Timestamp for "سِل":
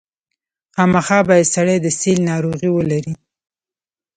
1.99-2.17